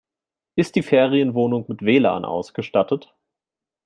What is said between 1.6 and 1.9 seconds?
mit